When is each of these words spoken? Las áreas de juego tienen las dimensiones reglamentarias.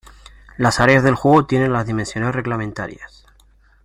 Las 0.57 0.79
áreas 0.79 1.03
de 1.03 1.11
juego 1.11 1.45
tienen 1.45 1.73
las 1.73 1.85
dimensiones 1.85 2.33
reglamentarias. 2.33 3.23